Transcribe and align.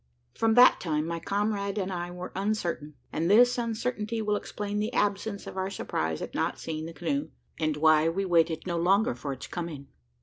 From 0.33 0.55
that 0.55 0.79
time, 0.79 1.05
my 1.05 1.19
comrade 1.19 1.77
and 1.77 1.93
I 1.93 2.09
were 2.09 2.31
uncertain; 2.35 2.95
and 3.13 3.29
this, 3.29 3.59
uncertainty 3.59 4.19
will 4.19 4.35
explain 4.35 4.79
the 4.79 4.93
absence 4.93 5.45
of 5.45 5.57
our 5.57 5.69
surprise 5.69 6.23
at 6.23 6.33
not 6.33 6.57
seeing 6.57 6.87
the 6.87 6.93
canoe, 6.93 7.29
and 7.59 7.77
why 7.77 8.09
we 8.09 8.25
waited 8.25 8.65
no 8.65 8.77
longer 8.79 9.13
for 9.13 9.31
its 9.31 9.45
coming. 9.45 9.89